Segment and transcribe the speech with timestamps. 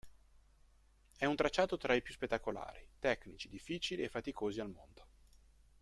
[1.15, 5.05] È un tracciato tra i più spettacolari, tecnici, difficili e faticosi al mondo.